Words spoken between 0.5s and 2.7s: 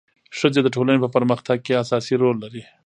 د ټولنې په پرمختګ کې اساسي رول لري.